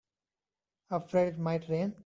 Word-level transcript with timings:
Afraid 0.89 1.27
it 1.33 1.37
might 1.37 1.69
rain? 1.69 1.95